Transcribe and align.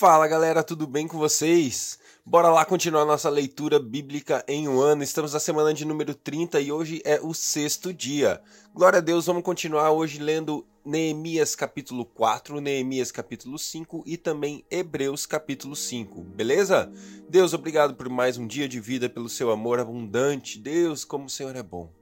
Fala 0.00 0.26
galera, 0.26 0.62
tudo 0.62 0.86
bem 0.86 1.06
com 1.06 1.18
vocês? 1.18 1.98
Bora 2.24 2.48
lá 2.48 2.64
continuar 2.64 3.04
nossa 3.04 3.28
leitura 3.28 3.78
bíblica 3.78 4.42
em 4.48 4.66
um 4.66 4.80
ano. 4.80 5.02
Estamos 5.02 5.34
na 5.34 5.38
semana 5.38 5.74
de 5.74 5.84
número 5.84 6.14
30 6.14 6.58
e 6.58 6.72
hoje 6.72 7.02
é 7.04 7.20
o 7.20 7.34
sexto 7.34 7.92
dia. 7.92 8.40
Glória 8.74 8.96
a 8.96 9.02
Deus, 9.02 9.26
vamos 9.26 9.42
continuar 9.42 9.90
hoje 9.90 10.18
lendo 10.18 10.66
Neemias 10.82 11.54
capítulo 11.54 12.06
4, 12.06 12.62
Neemias 12.62 13.12
capítulo 13.12 13.58
5 13.58 14.02
e 14.06 14.16
também 14.16 14.64
Hebreus 14.70 15.26
capítulo 15.26 15.76
5, 15.76 16.22
beleza? 16.22 16.90
Deus, 17.28 17.52
obrigado 17.52 17.94
por 17.94 18.08
mais 18.08 18.38
um 18.38 18.46
dia 18.46 18.66
de 18.66 18.80
vida, 18.80 19.06
pelo 19.06 19.28
seu 19.28 19.50
amor 19.50 19.78
abundante. 19.78 20.58
Deus, 20.58 21.04
como 21.04 21.26
o 21.26 21.30
Senhor 21.30 21.54
é 21.54 21.62
bom. 21.62 21.99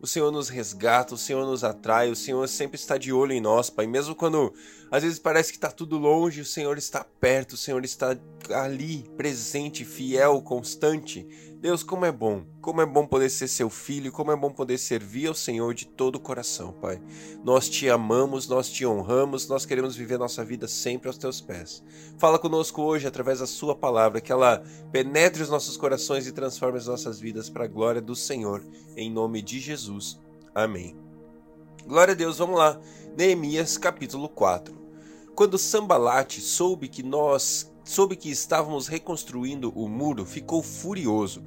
O 0.00 0.06
Senhor 0.06 0.32
nos 0.32 0.48
resgata, 0.48 1.14
o 1.14 1.18
Senhor 1.18 1.44
nos 1.44 1.62
atrai, 1.62 2.10
o 2.10 2.16
Senhor 2.16 2.48
sempre 2.48 2.76
está 2.76 2.96
de 2.96 3.12
olho 3.12 3.32
em 3.32 3.40
nós, 3.40 3.68
Pai. 3.68 3.86
Mesmo 3.86 4.14
quando 4.14 4.52
às 4.90 5.02
vezes 5.02 5.18
parece 5.18 5.52
que 5.52 5.58
está 5.58 5.70
tudo 5.70 5.98
longe, 5.98 6.40
o 6.40 6.44
Senhor 6.44 6.78
está 6.78 7.04
perto, 7.04 7.52
o 7.52 7.56
Senhor 7.56 7.84
está 7.84 8.16
ali, 8.50 9.04
presente, 9.16 9.84
fiel, 9.84 10.40
constante. 10.40 11.28
Deus, 11.60 11.82
como 11.82 12.06
é 12.06 12.10
bom, 12.10 12.42
como 12.62 12.80
é 12.80 12.86
bom 12.86 13.06
poder 13.06 13.28
ser 13.28 13.46
seu 13.46 13.68
filho, 13.68 14.10
como 14.10 14.32
é 14.32 14.36
bom 14.36 14.50
poder 14.50 14.78
servir 14.78 15.26
ao 15.26 15.34
Senhor 15.34 15.74
de 15.74 15.84
todo 15.84 16.16
o 16.16 16.20
coração, 16.20 16.72
Pai. 16.72 16.98
Nós 17.44 17.68
te 17.68 17.86
amamos, 17.86 18.48
nós 18.48 18.70
te 18.70 18.86
honramos, 18.86 19.46
nós 19.46 19.66
queremos 19.66 19.94
viver 19.94 20.18
nossa 20.18 20.42
vida 20.42 20.66
sempre 20.66 21.08
aos 21.08 21.18
teus 21.18 21.38
pés. 21.38 21.84
Fala 22.16 22.38
conosco 22.38 22.80
hoje 22.80 23.06
através 23.06 23.40
da 23.40 23.46
sua 23.46 23.76
palavra, 23.76 24.22
que 24.22 24.32
ela 24.32 24.64
penetre 24.90 25.42
os 25.42 25.50
nossos 25.50 25.76
corações 25.76 26.26
e 26.26 26.32
transforme 26.32 26.78
as 26.78 26.86
nossas 26.86 27.20
vidas 27.20 27.50
para 27.50 27.66
a 27.66 27.68
glória 27.68 28.00
do 28.00 28.16
Senhor, 28.16 28.64
em 28.96 29.12
nome 29.12 29.42
de 29.42 29.60
Jesus. 29.60 30.18
Amém. 30.54 30.96
Glória 31.86 32.12
a 32.12 32.16
Deus, 32.16 32.38
vamos 32.38 32.58
lá. 32.58 32.80
Neemias 33.14 33.76
capítulo 33.76 34.30
4. 34.30 34.74
Quando 35.34 35.58
Sambalate 35.58 36.40
soube 36.40 36.88
que 36.88 37.02
nós 37.02 37.69
soube 37.84 38.16
que 38.16 38.30
estávamos 38.30 38.86
reconstruindo 38.86 39.72
o 39.74 39.88
muro, 39.88 40.24
ficou 40.24 40.62
furioso. 40.62 41.44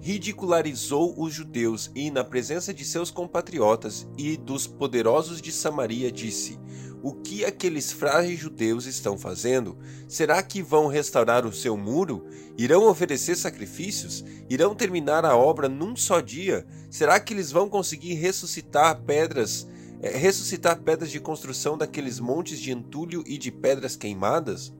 Ridicularizou 0.00 1.14
os 1.16 1.32
judeus 1.32 1.90
e, 1.94 2.10
na 2.10 2.24
presença 2.24 2.74
de 2.74 2.84
seus 2.84 3.10
compatriotas 3.10 4.06
e 4.18 4.36
dos 4.36 4.66
poderosos 4.66 5.40
de 5.40 5.52
Samaria, 5.52 6.10
disse: 6.10 6.58
O 7.02 7.12
que 7.12 7.44
aqueles 7.44 7.92
frágeis 7.92 8.40
judeus 8.40 8.86
estão 8.86 9.16
fazendo? 9.16 9.78
Será 10.08 10.42
que 10.42 10.60
vão 10.60 10.88
restaurar 10.88 11.46
o 11.46 11.52
seu 11.52 11.76
muro? 11.76 12.26
Irão 12.58 12.88
oferecer 12.88 13.36
sacrifícios? 13.36 14.24
Irão 14.50 14.74
terminar 14.74 15.24
a 15.24 15.36
obra 15.36 15.68
num 15.68 15.94
só 15.94 16.20
dia? 16.20 16.66
Será 16.90 17.20
que 17.20 17.32
eles 17.32 17.52
vão 17.52 17.68
conseguir 17.68 18.14
ressuscitar 18.14 19.02
pedras? 19.02 19.68
É, 20.00 20.16
ressuscitar 20.16 20.80
pedras 20.80 21.12
de 21.12 21.20
construção 21.20 21.78
daqueles 21.78 22.18
montes 22.18 22.58
de 22.58 22.72
entulho 22.72 23.22
e 23.24 23.38
de 23.38 23.52
pedras 23.52 23.94
queimadas? 23.94 24.74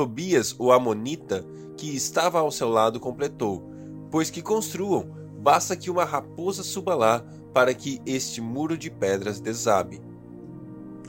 Tobias, 0.00 0.56
o 0.58 0.72
Amonita, 0.72 1.44
que 1.76 1.94
estava 1.94 2.38
ao 2.38 2.50
seu 2.50 2.70
lado, 2.70 2.98
completou: 2.98 3.70
Pois 4.10 4.30
que 4.30 4.40
construam, 4.40 5.10
basta 5.38 5.76
que 5.76 5.90
uma 5.90 6.06
raposa 6.06 6.62
suba 6.62 6.94
lá 6.94 7.22
para 7.52 7.74
que 7.74 8.00
este 8.06 8.40
muro 8.40 8.78
de 8.78 8.90
pedras 8.90 9.40
desabe. 9.40 10.00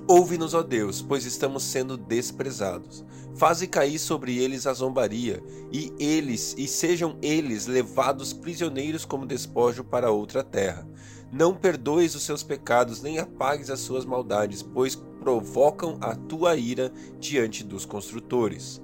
Ouve-nos, 0.10 0.54
ó 0.54 0.62
Deus, 0.62 1.02
pois 1.02 1.26
estamos 1.26 1.64
sendo 1.64 1.96
desprezados. 1.96 3.06
Faze 3.34 3.66
cair 3.66 3.98
sobre 3.98 4.38
eles 4.38 4.68
a 4.68 4.74
zombaria, 4.74 5.42
e 5.72 5.94
eles 5.98 6.54
e 6.58 6.68
sejam 6.68 7.18
eles 7.22 7.68
levados 7.68 8.34
prisioneiros 8.34 9.06
como 9.06 9.26
despojo 9.26 9.86
para 9.86 10.12
outra 10.12 10.44
terra. 10.44 10.86
Não 11.32 11.56
perdoes 11.56 12.14
os 12.14 12.24
seus 12.24 12.44
pecados, 12.44 13.02
nem 13.02 13.20
apagues 13.20 13.70
as 13.70 13.80
suas 13.80 14.04
maldades, 14.04 14.62
pois 14.62 15.02
provocam 15.22 16.00
a 16.02 16.16
tua 16.16 16.56
ira 16.56 16.92
diante 17.20 17.64
dos 17.64 17.86
construtores. 17.86 18.82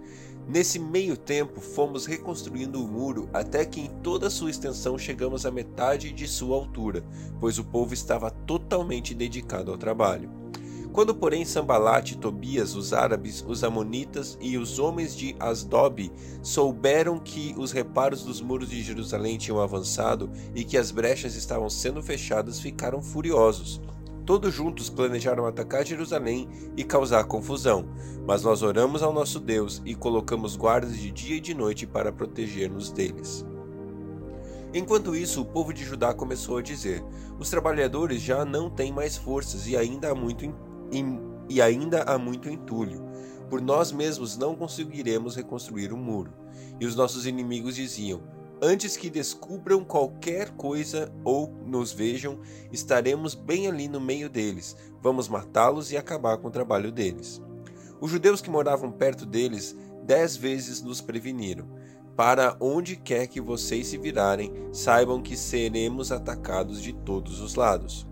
Nesse 0.48 0.78
meio 0.78 1.18
tempo, 1.18 1.60
fomos 1.60 2.06
reconstruindo 2.06 2.82
o 2.82 2.88
muro 2.88 3.28
até 3.34 3.66
que 3.66 3.82
em 3.82 3.88
toda 4.02 4.30
sua 4.30 4.52
extensão 4.52 4.98
chegamos 4.98 5.46
à 5.46 5.52
metade 5.52 6.14
de 6.14 6.28
sua 6.28 6.56
altura, 6.56 7.04
pois 7.40 7.58
o 7.58 7.66
povo 7.66 7.94
estava 7.94 8.30
totalmente 8.30 9.16
dedicado 9.16 9.72
ao 9.72 9.78
trabalho. 9.78 10.30
Quando, 10.94 11.14
porém, 11.14 11.44
Sambalate, 11.44 12.18
Tobias, 12.18 12.76
os 12.76 12.94
árabes, 12.94 13.44
os 13.46 13.64
amonitas 13.64 14.38
e 14.40 14.58
os 14.58 14.80
homens 14.80 15.16
de 15.16 15.36
Asdob 15.40 16.12
souberam 16.42 17.20
que 17.20 17.54
os 17.58 17.72
reparos 17.72 18.24
dos 18.24 18.40
muros 18.40 18.70
de 18.70 18.82
Jerusalém 18.82 19.38
tinham 19.38 19.60
avançado 19.60 20.30
e 20.56 20.64
que 20.64 20.78
as 20.78 20.92
brechas 20.92 21.36
estavam 21.36 21.70
sendo 21.70 22.02
fechadas, 22.02 22.60
ficaram 22.60 23.02
furiosos. 23.02 23.82
Todos 24.28 24.54
juntos 24.54 24.90
planejaram 24.90 25.46
atacar 25.46 25.86
Jerusalém 25.86 26.50
e 26.76 26.84
causar 26.84 27.24
confusão, 27.24 27.88
mas 28.28 28.44
nós 28.44 28.62
oramos 28.62 29.02
ao 29.02 29.14
nosso 29.14 29.40
Deus 29.40 29.82
e 29.86 29.96
colocamos 29.96 30.58
guardas 30.58 30.98
de 30.98 31.10
dia 31.12 31.38
e 31.38 31.40
de 31.40 31.54
noite 31.54 31.88
para 31.88 32.12
proteger-nos 32.12 32.92
deles. 32.92 33.46
Enquanto 34.74 35.16
isso, 35.16 35.42
o 35.42 35.46
povo 35.46 35.74
de 35.74 35.86
Judá 35.86 36.14
começou 36.14 36.58
a 36.58 36.62
dizer: 36.62 37.02
Os 37.40 37.50
trabalhadores 37.50 38.22
já 38.22 38.44
não 38.44 38.70
têm 38.70 38.92
mais 38.92 39.16
forças 39.16 39.66
e 39.66 39.78
ainda 39.78 40.12
há 40.12 40.14
muito 40.14 40.54
e 41.48 41.62
ainda 41.62 42.04
há 42.04 42.18
muito 42.18 42.50
entulho. 42.50 43.06
Por 43.50 43.62
nós 43.62 43.94
mesmos 43.94 44.38
não 44.38 44.56
conseguiremos 44.56 45.38
reconstruir 45.38 45.94
o 45.94 45.98
muro. 45.98 46.34
E 46.82 46.86
os 46.86 46.98
nossos 46.98 47.26
inimigos 47.26 47.76
diziam: 47.76 48.22
Antes 48.62 48.98
que 48.98 49.10
descubram 49.10 49.84
qualquer 49.84 50.50
coisa 50.52 51.14
ou 51.24 51.48
nos 51.64 51.92
vejam, 51.92 52.40
estaremos 52.72 53.36
bem 53.36 53.68
ali 53.68 53.88
no 53.88 54.02
meio 54.02 54.30
deles. 54.30 54.76
Vamos 55.00 55.28
matá-los 55.28 55.92
e 55.92 55.98
acabar 55.98 56.38
com 56.38 56.48
o 56.48 56.52
trabalho 56.52 56.92
deles. 56.92 57.40
Os 58.02 58.10
judeus 58.10 58.42
que 58.42 58.50
moravam 58.50 58.92
perto 58.92 59.28
deles 59.28 59.76
dez 60.04 60.36
vezes 60.36 60.82
nos 60.82 61.02
preveniram. 61.02 61.68
Para 62.16 62.58
onde 62.60 62.96
quer 62.96 63.28
que 63.28 63.40
vocês 63.40 63.88
se 63.88 63.98
virarem, 63.98 64.52
saibam 64.72 65.22
que 65.22 65.38
seremos 65.38 66.12
atacados 66.12 66.82
de 66.82 66.94
todos 66.94 67.40
os 67.42 67.54
lados. 67.54 68.08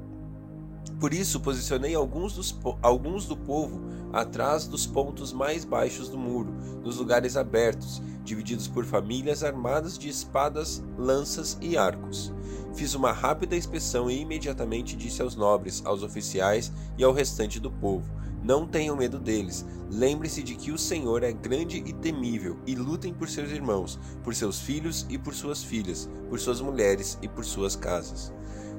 Por 1.00 1.14
isso, 1.14 1.40
posicionei 1.42 1.94
alguns, 1.94 2.34
dos, 2.34 2.58
alguns 2.82 3.26
do 3.26 3.36
povo 3.36 3.82
atrás 4.14 4.66
dos 4.66 4.86
pontos 4.86 5.34
mais 5.34 5.66
baixos 5.66 6.08
do 6.08 6.18
muro, 6.18 6.54
nos 6.82 6.98
lugares 6.98 7.36
abertos, 7.36 8.02
divididos 8.24 8.66
por 8.66 8.86
famílias 8.86 9.44
armadas 9.44 9.98
de 9.98 10.08
espadas, 10.08 10.82
lanças 10.98 11.58
e 11.62 11.78
arcos. 11.78 12.34
Fiz 12.74 12.94
uma 12.94 13.12
rápida 13.12 13.58
inspeção 13.58 14.10
e 14.10 14.22
imediatamente 14.22 14.96
disse 14.96 15.22
aos 15.22 15.36
nobres, 15.36 15.82
aos 15.86 16.02
oficiais 16.02 16.72
e 16.98 17.04
ao 17.04 17.12
restante 17.12 17.60
do 17.60 17.70
povo: 17.70 18.10
Não 18.42 18.66
tenham 18.66 18.96
medo 18.96 19.20
deles. 19.20 19.66
Lembre-se 19.92 20.42
de 20.42 20.56
que 20.56 20.72
o 20.72 20.78
Senhor 20.78 21.24
é 21.24 21.32
grande 21.32 21.78
e 21.86 21.94
temível, 21.94 22.58
e 22.66 22.74
lutem 22.74 23.14
por 23.14 23.30
seus 23.30 23.52
irmãos, 23.52 24.00
por 24.24 24.34
seus 24.34 24.60
filhos 24.60 25.06
e 25.10 25.18
por 25.18 25.34
suas 25.34 25.64
filhas, 25.64 26.10
por 26.30 26.40
suas 26.40 26.60
mulheres 26.62 27.18
e 27.22 27.28
por 27.28 27.46
suas 27.46 27.76
casas. 27.76 28.34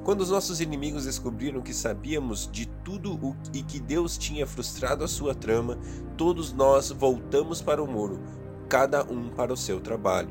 Quando 0.07 0.21
os 0.21 0.29
nossos 0.29 0.61
inimigos 0.61 1.03
descobriram 1.03 1.59
que 1.59 1.73
sabíamos 1.73 2.49
de 2.49 2.65
tudo 2.65 3.13
o 3.13 3.35
e 3.53 3.61
que 3.61 3.77
Deus 3.77 4.17
tinha 4.17 4.47
frustrado 4.47 5.03
a 5.03 5.07
sua 5.07 5.35
trama, 5.35 5.77
todos 6.15 6.53
nós 6.53 6.91
voltamos 6.91 7.61
para 7.61 7.83
o 7.83 7.91
muro, 7.91 8.17
cada 8.69 9.03
um 9.03 9.27
para 9.27 9.51
o 9.51 9.57
seu 9.57 9.81
trabalho. 9.81 10.29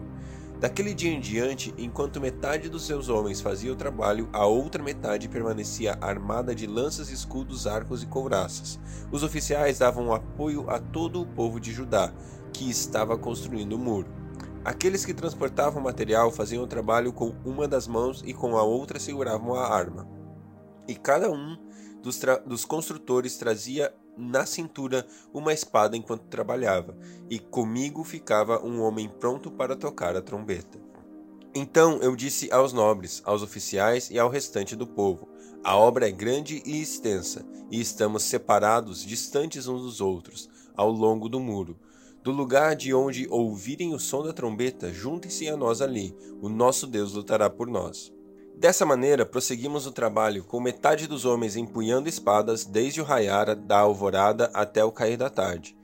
Daquele 0.58 0.94
dia 0.94 1.12
em 1.12 1.20
diante, 1.20 1.74
enquanto 1.76 2.22
metade 2.22 2.70
dos 2.70 2.86
seus 2.86 3.10
homens 3.10 3.42
fazia 3.42 3.70
o 3.70 3.76
trabalho, 3.76 4.30
a 4.32 4.46
outra 4.46 4.82
metade 4.82 5.28
permanecia 5.28 5.98
armada 6.00 6.54
de 6.54 6.66
lanças, 6.66 7.10
escudos, 7.10 7.66
arcos 7.66 8.02
e 8.02 8.06
couraças. 8.06 8.80
Os 9.12 9.22
oficiais 9.22 9.80
davam 9.80 10.10
apoio 10.14 10.70
a 10.70 10.78
todo 10.78 11.20
o 11.20 11.26
povo 11.26 11.60
de 11.60 11.70
Judá, 11.70 12.14
que 12.50 12.70
estava 12.70 13.18
construindo 13.18 13.74
o 13.74 13.78
muro. 13.78 14.15
Aqueles 14.66 15.04
que 15.04 15.14
transportavam 15.14 15.80
material 15.80 16.32
faziam 16.32 16.64
o 16.64 16.66
trabalho 16.66 17.12
com 17.12 17.32
uma 17.44 17.68
das 17.68 17.86
mãos 17.86 18.20
e 18.26 18.34
com 18.34 18.56
a 18.56 18.64
outra 18.64 18.98
seguravam 18.98 19.54
a 19.54 19.64
arma. 19.64 20.08
E 20.88 20.96
cada 20.96 21.30
um 21.30 21.56
dos, 22.02 22.20
dos 22.44 22.64
construtores 22.64 23.36
trazia 23.36 23.94
na 24.18 24.44
cintura 24.44 25.06
uma 25.32 25.52
espada 25.52 25.96
enquanto 25.96 26.26
trabalhava, 26.26 26.98
e 27.30 27.38
comigo 27.38 28.02
ficava 28.02 28.60
um 28.60 28.82
homem 28.82 29.08
pronto 29.08 29.52
para 29.52 29.76
tocar 29.76 30.16
a 30.16 30.20
trombeta. 30.20 30.80
Então 31.54 32.00
eu 32.02 32.16
disse 32.16 32.50
aos 32.50 32.72
nobres, 32.72 33.22
aos 33.24 33.42
oficiais 33.42 34.10
e 34.10 34.18
ao 34.18 34.28
restante 34.28 34.74
do 34.74 34.84
povo: 34.84 35.28
A 35.62 35.76
obra 35.76 36.08
é 36.08 36.10
grande 36.10 36.60
e 36.66 36.82
extensa, 36.82 37.46
e 37.70 37.80
estamos 37.80 38.24
separados, 38.24 39.04
distantes 39.04 39.68
uns 39.68 39.82
dos 39.82 40.00
outros, 40.00 40.50
ao 40.74 40.90
longo 40.90 41.28
do 41.28 41.38
muro. 41.38 41.78
Do 42.26 42.32
lugar 42.32 42.74
de 42.74 42.92
onde 42.92 43.28
ouvirem 43.30 43.94
o 43.94 44.00
som 44.00 44.20
da 44.20 44.32
trombeta, 44.32 44.92
juntem-se 44.92 45.48
a 45.48 45.56
nós 45.56 45.80
ali, 45.80 46.12
o 46.42 46.48
nosso 46.48 46.84
Deus 46.84 47.12
lutará 47.12 47.48
por 47.48 47.68
nós. 47.68 48.12
Dessa 48.56 48.84
maneira, 48.84 49.24
prosseguimos 49.24 49.86
o 49.86 49.92
trabalho, 49.92 50.42
com 50.42 50.58
metade 50.58 51.06
dos 51.06 51.24
homens 51.24 51.54
empunhando 51.54 52.08
espadas 52.08 52.64
desde 52.64 53.00
o 53.00 53.04
raiar 53.04 53.54
da 53.54 53.78
alvorada 53.78 54.50
até 54.52 54.84
o 54.84 54.90
cair 54.90 55.16
da 55.16 55.30
tarde. 55.30 55.78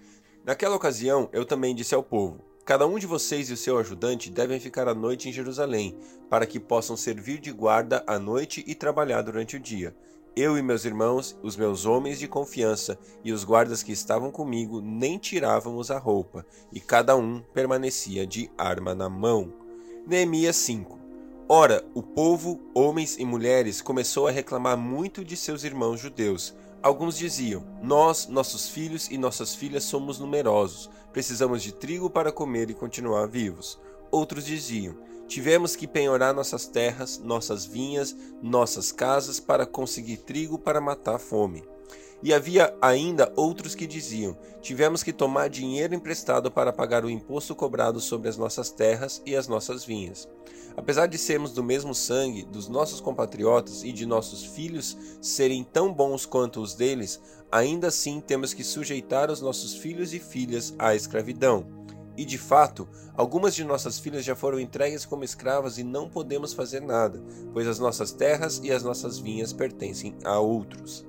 Naquela 0.44 0.74
ocasião, 0.74 1.28
eu 1.32 1.44
também 1.44 1.76
disse 1.76 1.94
ao 1.94 2.02
povo: 2.02 2.44
Cada 2.64 2.88
um 2.88 2.98
de 2.98 3.06
vocês 3.06 3.48
e 3.48 3.52
o 3.52 3.56
seu 3.56 3.78
ajudante 3.78 4.28
devem 4.28 4.58
ficar 4.58 4.88
à 4.88 4.94
noite 4.96 5.28
em 5.28 5.32
Jerusalém, 5.32 5.96
para 6.28 6.44
que 6.44 6.58
possam 6.58 6.96
servir 6.96 7.38
de 7.38 7.52
guarda 7.52 8.02
à 8.04 8.18
noite 8.18 8.64
e 8.66 8.74
trabalhar 8.74 9.22
durante 9.22 9.54
o 9.54 9.60
dia. 9.60 9.94
Eu 10.34 10.56
e 10.56 10.62
meus 10.62 10.86
irmãos, 10.86 11.36
os 11.42 11.58
meus 11.58 11.84
homens 11.84 12.18
de 12.18 12.26
confiança 12.26 12.98
e 13.22 13.32
os 13.32 13.44
guardas 13.44 13.82
que 13.82 13.92
estavam 13.92 14.30
comigo 14.30 14.80
nem 14.80 15.18
tirávamos 15.18 15.90
a 15.90 15.98
roupa, 15.98 16.46
e 16.72 16.80
cada 16.80 17.14
um 17.14 17.42
permanecia 17.52 18.26
de 18.26 18.50
arma 18.56 18.94
na 18.94 19.10
mão. 19.10 19.52
Neemias 20.06 20.56
5 20.56 20.98
Ora, 21.46 21.84
o 21.92 22.02
povo, 22.02 22.58
homens 22.74 23.18
e 23.18 23.26
mulheres, 23.26 23.82
começou 23.82 24.26
a 24.26 24.30
reclamar 24.30 24.74
muito 24.74 25.22
de 25.22 25.36
seus 25.36 25.64
irmãos 25.64 26.00
judeus. 26.00 26.54
Alguns 26.82 27.18
diziam: 27.18 27.62
Nós, 27.82 28.26
nossos 28.26 28.70
filhos 28.70 29.10
e 29.10 29.18
nossas 29.18 29.54
filhas 29.54 29.84
somos 29.84 30.18
numerosos, 30.18 30.88
precisamos 31.12 31.62
de 31.62 31.72
trigo 31.72 32.08
para 32.08 32.32
comer 32.32 32.70
e 32.70 32.74
continuar 32.74 33.26
vivos. 33.26 33.78
Outros 34.10 34.46
diziam: 34.46 34.96
Tivemos 35.26 35.74
que 35.74 35.86
penhorar 35.86 36.34
nossas 36.34 36.66
terras, 36.66 37.18
nossas 37.18 37.64
vinhas, 37.64 38.14
nossas 38.42 38.92
casas 38.92 39.40
para 39.40 39.64
conseguir 39.64 40.18
trigo 40.18 40.58
para 40.58 40.80
matar 40.80 41.14
a 41.14 41.18
fome. 41.18 41.64
E 42.22 42.32
havia 42.32 42.72
ainda 42.80 43.32
outros 43.34 43.74
que 43.74 43.86
diziam: 43.86 44.36
Tivemos 44.60 45.02
que 45.02 45.12
tomar 45.12 45.48
dinheiro 45.48 45.94
emprestado 45.94 46.50
para 46.50 46.72
pagar 46.72 47.04
o 47.04 47.10
imposto 47.10 47.54
cobrado 47.54 48.00
sobre 48.00 48.28
as 48.28 48.36
nossas 48.36 48.70
terras 48.70 49.20
e 49.26 49.34
as 49.34 49.48
nossas 49.48 49.84
vinhas. 49.84 50.28
Apesar 50.76 51.06
de 51.06 51.18
sermos 51.18 51.52
do 51.52 51.62
mesmo 51.62 51.94
sangue 51.94 52.44
dos 52.44 52.68
nossos 52.68 53.00
compatriotas 53.00 53.82
e 53.82 53.92
de 53.92 54.06
nossos 54.06 54.44
filhos 54.44 54.96
serem 55.20 55.64
tão 55.64 55.92
bons 55.92 56.24
quanto 56.24 56.60
os 56.60 56.74
deles, 56.74 57.20
ainda 57.50 57.88
assim 57.88 58.20
temos 58.20 58.54
que 58.54 58.64
sujeitar 58.64 59.30
os 59.30 59.40
nossos 59.40 59.74
filhos 59.74 60.14
e 60.14 60.18
filhas 60.18 60.74
à 60.78 60.94
escravidão. 60.94 61.81
E 62.16 62.24
de 62.24 62.36
fato, 62.36 62.88
algumas 63.14 63.54
de 63.54 63.64
nossas 63.64 63.98
filhas 63.98 64.24
já 64.24 64.36
foram 64.36 64.60
entregues 64.60 65.06
como 65.06 65.24
escravas 65.24 65.78
e 65.78 65.84
não 65.84 66.08
podemos 66.08 66.52
fazer 66.52 66.80
nada, 66.80 67.22
pois 67.52 67.66
as 67.66 67.78
nossas 67.78 68.12
terras 68.12 68.60
e 68.62 68.70
as 68.70 68.82
nossas 68.82 69.18
vinhas 69.18 69.52
pertencem 69.52 70.14
a 70.24 70.38
outros. 70.38 71.06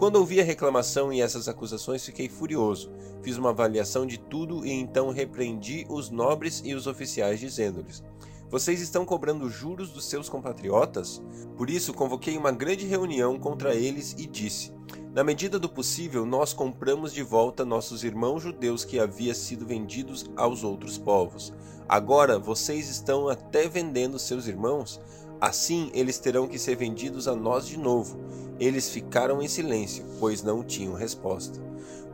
Quando 0.00 0.16
ouvi 0.16 0.40
a 0.40 0.44
reclamação 0.44 1.12
e 1.12 1.20
essas 1.20 1.46
acusações, 1.46 2.04
fiquei 2.04 2.26
furioso. 2.26 2.90
Fiz 3.22 3.36
uma 3.36 3.50
avaliação 3.50 4.06
de 4.06 4.18
tudo 4.18 4.64
e 4.64 4.70
então 4.70 5.10
repreendi 5.10 5.86
os 5.90 6.08
nobres 6.08 6.62
e 6.64 6.74
os 6.74 6.86
oficiais, 6.86 7.38
dizendo-lhes: 7.38 8.02
Vocês 8.48 8.80
estão 8.80 9.04
cobrando 9.04 9.50
juros 9.50 9.90
dos 9.90 10.06
seus 10.06 10.26
compatriotas? 10.26 11.22
Por 11.54 11.68
isso, 11.68 11.92
convoquei 11.92 12.38
uma 12.38 12.50
grande 12.50 12.86
reunião 12.86 13.38
contra 13.38 13.74
eles 13.74 14.14
e 14.18 14.26
disse: 14.26 14.72
na 15.12 15.24
medida 15.24 15.58
do 15.58 15.68
possível, 15.68 16.24
nós 16.24 16.52
compramos 16.52 17.12
de 17.12 17.20
volta 17.20 17.64
nossos 17.64 18.04
irmãos 18.04 18.44
judeus 18.44 18.84
que 18.84 19.00
haviam 19.00 19.34
sido 19.34 19.66
vendidos 19.66 20.24
aos 20.36 20.62
outros 20.62 20.96
povos. 20.98 21.52
Agora 21.88 22.38
vocês 22.38 22.88
estão 22.88 23.28
até 23.28 23.66
vendendo 23.66 24.20
seus 24.20 24.46
irmãos? 24.46 25.00
Assim 25.40 25.90
eles 25.94 26.20
terão 26.20 26.46
que 26.46 26.60
ser 26.60 26.76
vendidos 26.76 27.26
a 27.26 27.34
nós 27.34 27.66
de 27.66 27.76
novo. 27.76 28.20
Eles 28.60 28.88
ficaram 28.88 29.42
em 29.42 29.48
silêncio, 29.48 30.04
pois 30.20 30.44
não 30.44 30.62
tinham 30.62 30.94
resposta. 30.94 31.60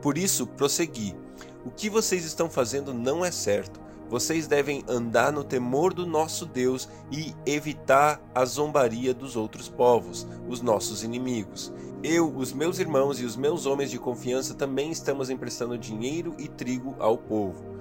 Por 0.01 0.17
isso 0.17 0.47
prossegui: 0.47 1.15
O 1.63 1.69
que 1.69 1.91
vocês 1.91 2.25
estão 2.25 2.49
fazendo 2.49 2.95
não 2.95 3.23
é 3.23 3.29
certo. 3.29 3.79
Vocês 4.09 4.47
devem 4.47 4.85
andar 4.87 5.33
no 5.33 5.43
temor 5.43 5.93
do 5.93 6.05
nosso 6.05 6.45
Deus 6.45 6.87
e 7.11 7.35
evitar 7.45 8.21
a 8.33 8.45
zombaria 8.45 9.13
dos 9.13 9.35
outros 9.35 9.67
povos, 9.67 10.25
os 10.47 10.61
nossos 10.61 11.03
inimigos. 11.03 11.73
Eu, 12.01 12.33
os 12.33 12.53
meus 12.53 12.79
irmãos 12.79 13.19
e 13.19 13.25
os 13.25 13.35
meus 13.35 13.65
homens 13.65 13.91
de 13.91 13.99
confiança 13.99 14.53
também 14.53 14.91
estamos 14.91 15.29
emprestando 15.29 15.77
dinheiro 15.77 16.33
e 16.39 16.47
trigo 16.47 16.95
ao 16.99 17.17
povo. 17.17 17.75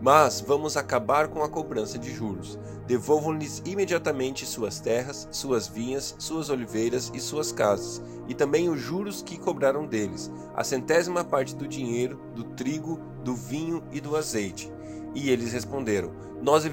Mas 0.00 0.40
vamos 0.40 0.76
acabar 0.76 1.28
com 1.28 1.42
a 1.42 1.48
cobrança 1.48 1.98
de 1.98 2.12
juros. 2.12 2.58
Devolvam-lhes 2.86 3.60
imediatamente 3.64 4.46
suas 4.46 4.78
terras, 4.78 5.26
suas 5.32 5.66
vinhas, 5.66 6.14
suas 6.18 6.48
oliveiras 6.48 7.10
e 7.14 7.18
suas 7.18 7.50
casas, 7.50 8.02
e 8.28 8.34
também 8.34 8.68
os 8.68 8.80
juros 8.80 9.22
que 9.22 9.38
cobraram 9.38 9.86
deles, 9.86 10.30
a 10.54 10.62
centésima 10.62 11.24
parte 11.24 11.56
do 11.56 11.66
dinheiro, 11.66 12.20
do 12.34 12.44
trigo, 12.44 13.00
do 13.24 13.34
vinho 13.34 13.82
e 13.92 14.00
do 14.00 14.16
azeite 14.16 14.70
e 15.14 15.30
eles 15.30 15.52
responderam: 15.52 16.12
Nós 16.42 16.64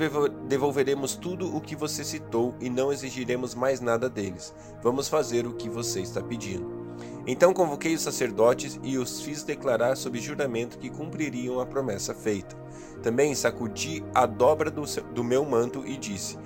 devolveremos 0.47 1.15
tudo 1.15 1.55
o 1.55 1.61
que 1.61 1.75
você 1.75 2.03
citou 2.03 2.55
e 2.59 2.69
não 2.69 2.91
exigiremos 2.91 3.53
mais 3.53 3.79
nada 3.79 4.09
deles. 4.09 4.53
Vamos 4.81 5.07
fazer 5.07 5.45
o 5.45 5.53
que 5.53 5.69
você 5.69 6.01
está 6.01 6.21
pedindo. 6.21 6.89
Então 7.25 7.53
convoquei 7.53 7.93
os 7.93 8.01
sacerdotes 8.01 8.79
e 8.83 8.97
os 8.97 9.21
fiz 9.21 9.43
declarar 9.43 9.95
sob 9.95 10.19
juramento 10.19 10.77
que 10.77 10.89
cumpririam 10.89 11.59
a 11.59 11.65
promessa 11.65 12.13
feita. 12.13 12.55
Também 13.03 13.35
sacudi 13.35 14.03
a 14.13 14.25
dobra 14.25 14.71
do, 14.71 14.85
seu, 14.87 15.03
do 15.03 15.23
meu 15.23 15.45
manto 15.45 15.85
e 15.85 15.97
disse: 15.97 16.37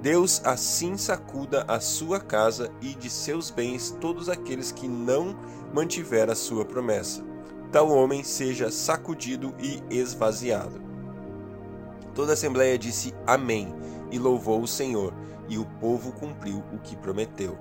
Deus 0.00 0.40
assim 0.44 0.96
sacuda 0.96 1.64
a 1.68 1.80
sua 1.80 2.20
casa 2.20 2.70
e 2.80 2.94
de 2.94 3.08
seus 3.08 3.50
bens 3.50 3.96
todos 4.00 4.28
aqueles 4.28 4.72
que 4.72 4.88
não 4.88 5.36
mantiver 5.72 6.28
a 6.30 6.34
sua 6.34 6.64
promessa. 6.64 7.24
Tal 7.70 7.88
homem 7.88 8.22
seja 8.22 8.70
sacudido 8.70 9.54
e 9.58 9.82
esvaziado. 9.90 10.91
Toda 12.14 12.32
a 12.32 12.34
assembleia 12.34 12.78
disse 12.78 13.14
Amém 13.26 13.74
e 14.10 14.18
louvou 14.18 14.60
o 14.62 14.68
Senhor, 14.68 15.14
e 15.48 15.58
o 15.58 15.64
povo 15.80 16.12
cumpriu 16.12 16.62
o 16.72 16.78
que 16.78 16.96
prometeu. 16.96 17.58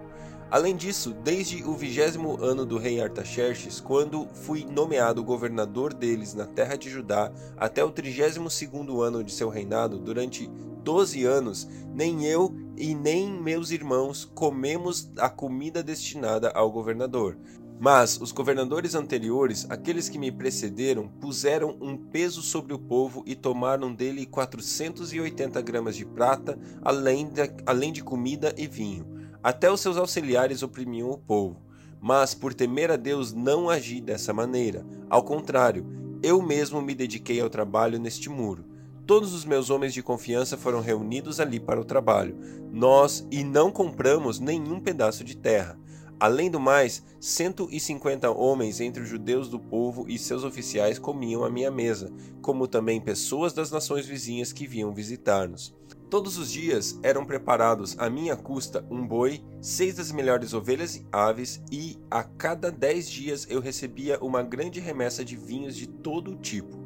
Além 0.52 0.76
disso, 0.76 1.14
desde 1.14 1.64
o 1.64 1.74
vigésimo 1.74 2.38
ano 2.44 2.66
do 2.66 2.78
rei 2.78 3.02
Artaxerxes, 3.02 3.80
quando 3.80 4.28
fui 4.34 4.66
nomeado 4.66 5.24
governador 5.24 5.94
deles 5.94 6.34
na 6.34 6.46
terra 6.46 6.76
de 6.76 6.90
Judá, 6.90 7.32
até 7.56 7.82
o 7.82 7.90
trigésimo 7.90 8.50
segundo 8.50 9.02
ano 9.02 9.24
de 9.24 9.32
seu 9.32 9.48
reinado, 9.48 9.98
durante 9.98 10.52
doze 10.84 11.24
anos, 11.24 11.70
nem 11.94 12.26
eu 12.26 12.54
e 12.76 12.94
nem 12.94 13.32
meus 13.32 13.72
irmãos 13.72 14.26
comemos 14.26 15.10
a 15.18 15.30
comida 15.30 15.82
destinada 15.82 16.50
ao 16.50 16.70
governador, 16.70 17.38
mas 17.82 18.22
os 18.22 18.32
governadores 18.32 18.94
anteriores, 18.94 19.66
aqueles 19.68 20.08
que 20.08 20.20
me 20.20 20.32
precederam, 20.32 21.08
puseram 21.20 21.76
um 21.82 21.98
peso 21.98 22.44
sobre 22.44 22.76
o 22.76 22.78
povo 22.78 23.24
e 23.26 23.34
tomaram 23.34 23.92
dele 23.92 24.28
480 24.28 25.60
gramas 25.64 25.96
de 25.96 26.06
prata, 26.06 26.60
além 26.84 27.28
de, 27.28 27.42
além 27.66 27.92
de 27.92 28.04
comida 28.04 28.54
e 28.56 28.68
vinho. 28.68 29.08
Até 29.42 29.72
os 29.72 29.82
seus 29.82 29.98
auxiliares 29.98 30.62
oprimiam 30.62 31.10
o 31.10 31.18
povo. 31.18 31.60
Mas, 32.00 32.36
por 32.36 32.54
temer 32.54 32.92
a 32.92 32.98
Deus, 32.98 33.34
não 33.34 33.68
agi 33.68 34.00
dessa 34.00 34.32
maneira. 34.32 34.86
Ao 35.10 35.24
contrário, 35.24 35.84
eu 36.22 36.40
mesmo 36.40 36.84
me 36.84 36.94
dediquei 36.94 37.42
ao 37.42 37.50
trabalho 37.50 37.98
neste 37.98 38.30
muro. 38.30 38.64
Todos 39.08 39.34
os 39.34 39.44
meus 39.44 39.72
homens 39.72 39.92
de 39.92 40.04
confiança 40.04 40.56
foram 40.56 40.82
reunidos 40.82 41.40
ali 41.40 41.60
para 41.60 41.82
o 41.82 41.86
trabalho. 41.86 42.38
Nós 42.72 43.26
e 43.32 43.44
não 43.44 43.72
compramos 43.72 44.40
nenhum 44.40 44.80
pedaço 44.80 45.24
de 45.24 45.36
terra. 45.36 45.80
Além 46.22 46.52
do 46.52 46.60
mais, 46.60 47.04
150 47.20 48.30
homens 48.30 48.80
entre 48.80 49.02
os 49.02 49.10
judeus 49.10 49.50
do 49.50 49.60
povo 49.60 50.06
e 50.08 50.20
seus 50.20 50.44
oficiais 50.44 51.00
comiam 51.00 51.44
à 51.44 51.50
minha 51.50 51.72
mesa, 51.72 52.14
como 52.44 52.68
também 52.68 53.02
pessoas 53.02 53.54
das 53.54 53.72
nações 53.72 54.06
vizinhas 54.06 54.54
que 54.54 54.68
vinham 54.68 54.94
visitar-nos. 54.94 55.74
Todos 56.12 56.38
os 56.38 56.52
dias 56.52 57.00
eram 57.02 57.26
preparados 57.26 57.98
à 57.98 58.08
minha 58.08 58.36
custa 58.36 58.86
um 58.92 59.08
boi, 59.08 59.44
seis 59.60 59.96
das 59.96 60.12
melhores 60.12 60.54
ovelhas 60.54 60.96
e 60.96 61.08
aves, 61.12 61.60
e 61.72 61.98
a 62.12 62.24
cada 62.24 62.72
dez 62.72 63.10
dias 63.10 63.48
eu 63.50 63.60
recebia 63.60 64.20
uma 64.24 64.44
grande 64.44 64.80
remessa 64.80 65.26
de 65.26 65.36
vinhos 65.36 65.76
de 65.76 65.88
todo 65.88 66.36
tipo. 66.36 66.81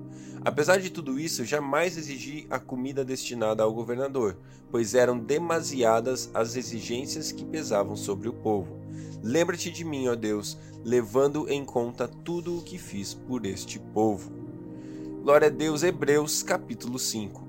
Apesar 0.46 0.78
de 0.80 0.92
tudo 0.92 1.20
isso, 1.20 1.44
jamais 1.44 1.98
exigi 1.98 2.46
a 2.52 2.60
comida 2.60 3.04
destinada 3.04 3.64
ao 3.64 3.74
governador, 3.74 4.38
pois 4.70 4.94
eram 4.94 5.18
demasiadas 5.18 6.30
as 6.36 6.56
exigências 6.56 7.32
que 7.32 7.44
pesavam 7.44 7.96
sobre 7.96 8.30
o 8.30 8.34
povo. 8.34 8.80
Lembra-te 9.24 9.72
de 9.72 9.84
mim, 9.84 10.08
ó 10.08 10.14
Deus, 10.14 10.56
levando 10.84 11.50
em 11.50 11.66
conta 11.66 12.08
tudo 12.08 12.60
o 12.60 12.62
que 12.62 12.78
fiz 12.78 13.12
por 13.16 13.44
este 13.44 13.80
povo. 13.80 14.32
Glória 15.24 15.48
a 15.48 15.52
Deus, 15.52 15.82
Hebreus 15.82 16.44
capítulo 16.44 17.00
5. 17.00 17.44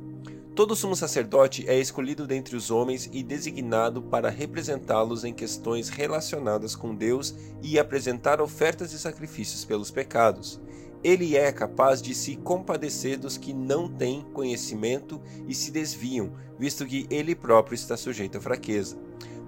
Todo 0.55 0.75
sumo 0.75 0.97
sacerdote 0.97 1.69
é 1.69 1.79
escolhido 1.79 2.27
dentre 2.27 2.57
os 2.57 2.71
homens 2.71 3.11
e 3.13 3.23
designado 3.23 4.01
para 4.01 4.31
representá-los 4.31 5.23
em 5.23 5.35
questões 5.35 5.91
relacionadas 5.91 6.75
com 6.75 6.95
Deus 6.95 7.35
e 7.63 7.79
apresentar 7.79 8.41
ofertas 8.41 8.95
e 8.95 8.99
sacrifícios 8.99 9.67
pelos 9.67 9.91
pecados. 9.91 10.59
Ele 11.03 11.37
é 11.37 11.53
capaz 11.53 12.03
de 12.03 12.15
se 12.15 12.37
compadecer 12.37 13.19
dos 13.19 13.37
que 13.37 13.53
não 13.53 13.89
têm 13.89 14.23
conhecimento 14.33 15.21
e 15.47 15.55
se 15.55 15.71
desviam, 15.71 16.33
visto 16.59 16.87
que 16.87 17.07
ele 17.11 17.35
próprio 17.35 17.75
está 17.75 17.97
sujeito 17.97 18.39
à 18.39 18.41
fraqueza. 18.41 18.99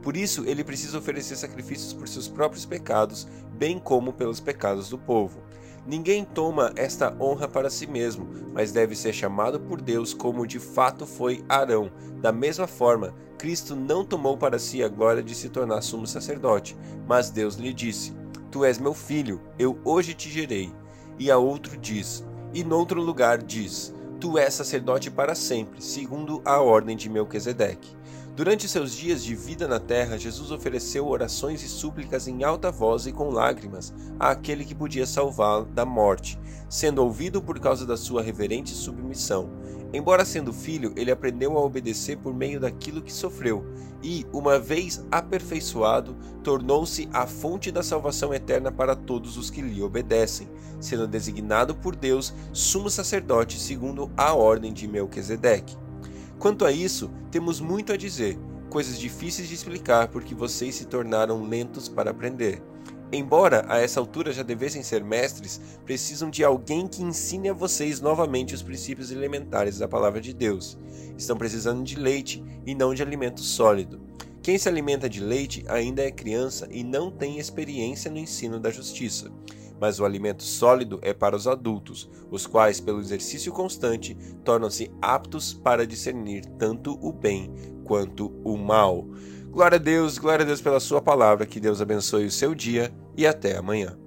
Por 0.03 0.17
isso, 0.17 0.45
ele 0.47 0.63
precisa 0.63 0.99
oferecer 0.99 1.37
sacrifícios 1.37 1.93
por 1.93 2.09
seus 2.09 2.29
próprios 2.29 2.65
pecados, 2.65 3.27
bem 3.53 3.79
como 3.79 4.13
pelos 4.13 4.41
pecados 4.41 4.89
do 4.89 4.99
povo. 4.99 5.41
Ninguém 5.87 6.25
toma 6.25 6.73
esta 6.77 7.17
honra 7.19 7.49
para 7.49 7.71
si 7.71 7.87
mesmo, 7.87 8.29
mas 8.53 8.73
deve 8.73 8.95
ser 8.95 9.13
chamado 9.13 9.59
por 9.59 9.81
Deus 9.81 10.13
como 10.13 10.47
de 10.47 10.59
fato 10.59 11.07
foi 11.07 11.43
Arão. 11.49 11.91
Da 12.21 12.31
mesma 12.31 12.67
forma, 12.67 13.15
Cristo 13.39 13.75
não 13.75 14.05
tomou 14.05 14.37
para 14.37 14.59
si 14.59 14.83
a 14.83 14.89
glória 14.89 15.23
de 15.23 15.35
se 15.35 15.49
tornar 15.49 15.81
sumo 15.81 16.07
sacerdote, 16.07 16.77
mas 17.07 17.31
Deus 17.31 17.55
lhe 17.55 17.73
disse: 17.73 18.15
Tu 18.51 18.65
és 18.65 18.79
meu 18.79 18.93
filho, 18.93 19.41
eu 19.59 19.79
hoje 19.85 20.13
te 20.13 20.29
gerei. 20.29 20.71
E 21.19 21.31
a 21.31 21.39
outro 21.39 21.77
diz, 21.77 22.25
e 22.55 22.63
noutro 22.63 23.01
lugar 23.03 23.43
diz: 23.43 23.93
Tu 24.21 24.39
és 24.39 24.55
sacerdote 24.55 25.11
para 25.11 25.35
sempre, 25.35 25.83
segundo 25.83 26.41
a 26.45 26.61
ordem 26.61 26.97
de 26.97 27.09
Melquisedeque. 27.09 27.98
Durante 28.39 28.69
seus 28.69 28.93
dias 28.93 29.25
de 29.25 29.35
vida 29.35 29.67
na 29.67 29.81
terra, 29.81 30.17
Jesus 30.17 30.53
ofereceu 30.53 31.09
orações 31.09 31.61
e 31.65 31.69
súplicas 31.69 32.29
em 32.29 32.45
alta 32.45 32.71
voz 32.71 33.05
e 33.05 33.11
com 33.11 33.31
lágrimas 33.31 33.93
àquele 34.17 34.65
que 34.65 34.77
podia 34.77 35.07
salvá-lo 35.07 35.65
da 35.65 35.85
morte, 35.85 36.39
sendo 36.69 37.03
ouvido 37.03 37.43
por 37.43 37.59
causa 37.59 37.85
da 37.85 37.97
sua 37.97 38.23
reverente 38.23 38.71
submissão. 38.71 39.51
Embora 39.93 40.25
sendo 40.25 40.53
filho, 40.53 40.93
ele 40.95 41.11
aprendeu 41.11 41.59
a 41.59 41.61
obedecer 41.61 42.17
por 42.19 42.33
meio 42.33 42.61
daquilo 42.61 43.03
que 43.03 43.13
sofreu, 43.13 43.67
e, 44.05 44.25
uma 44.33 44.57
vez 44.57 45.05
aperfeiçoado, 45.11 46.17
tornou-se 46.45 47.09
a 47.13 47.27
fonte 47.27 47.73
da 47.73 47.83
salvação 47.83 48.33
eterna 48.33 48.71
para 48.71 48.95
todos 48.95 49.37
os 49.37 49.51
que 49.51 49.61
lhe 49.61 49.83
obedecem, 49.83 50.49
sendo 50.79 51.09
designado 51.09 51.75
por 51.75 51.97
Deus 51.97 52.33
sumo 52.53 52.89
sacerdote 52.89 53.59
segundo 53.59 54.09
a 54.17 54.33
ordem 54.33 54.73
de 54.73 54.87
Melquisedeque. 54.87 55.88
Quanto 56.39 56.65
a 56.65 56.71
isso, 56.71 57.11
temos 57.33 57.61
muito 57.61 57.93
a 57.93 57.97
dizer, 57.97 58.39
coisas 58.71 58.97
difíceis 58.97 59.49
de 59.49 59.55
explicar 59.55 60.07
porque 60.07 60.37
vocês 60.37 60.77
se 60.77 60.85
tornaram 60.85 61.43
lentos 61.43 61.89
para 61.89 62.13
aprender. 62.13 62.63
Embora 63.11 63.65
a 63.69 63.81
essa 63.81 63.99
altura 63.99 64.33
já 64.33 64.45
devessem 64.45 64.83
ser 64.85 65.03
mestres, 65.03 65.61
precisam 65.85 66.31
de 66.31 66.45
alguém 66.45 66.87
que 66.87 67.03
ensine 67.03 67.49
a 67.49 67.53
vocês 67.53 68.01
novamente 68.01 68.55
os 68.55 68.63
princípios 68.63 69.11
elementares 69.11 69.79
da 69.79 69.89
palavra 69.89 70.21
de 70.21 70.33
Deus. 70.33 70.79
Estão 71.17 71.37
precisando 71.37 71.83
de 71.83 71.97
leite 71.97 72.45
e 72.65 72.73
não 72.73 72.95
de 72.95 73.03
alimento 73.03 73.41
sólido. 73.41 74.01
Quem 74.41 74.59
se 74.59 74.69
alimenta 74.69 75.09
de 75.09 75.21
leite 75.21 75.65
ainda 75.67 76.03
é 76.03 76.11
criança 76.13 76.69
e 76.71 76.85
não 76.85 77.11
tem 77.11 77.39
experiência 77.39 78.11
no 78.11 78.19
ensino 78.19 78.61
da 78.61 78.71
justiça 78.71 79.33
mas 79.81 80.01
o 80.01 80.05
alimento 80.05 80.43
sólido 80.43 80.99
é 81.03 81.13
para 81.13 81.37
os 81.37 81.47
adultos, 81.47 82.09
os 82.31 82.47
quais, 82.47 82.81
pelo 82.81 83.01
exercício 83.01 83.53
constante, 83.53 84.17
tornam-se 84.45 84.91
aptos 85.01 85.55
para 85.55 85.87
discernir 85.87 86.45
tanto 86.59 86.99
o 87.01 87.13
bem 87.13 87.53
quanto 87.85 88.33
o 88.45 88.57
mal. 88.57 89.07
Glória 89.51 89.77
a 89.77 89.81
Deus, 89.81 90.19
glória 90.19 90.43
a 90.43 90.47
Deus 90.47 90.61
pela 90.61 90.81
Sua 90.81 91.01
palavra, 91.01 91.47
que 91.47 91.61
Deus 91.61 91.81
abençoe 91.81 92.27
o 92.27 92.31
seu 92.31 92.55
dia 92.55 92.93
e 93.17 93.27
até 93.27 93.57
amanhã. 93.57 93.99